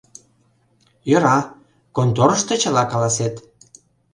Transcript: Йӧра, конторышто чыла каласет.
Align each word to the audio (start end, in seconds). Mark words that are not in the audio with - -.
Йӧра, 1.09 1.37
конторышто 1.95 2.53
чыла 2.61 2.83
каласет. 2.91 3.35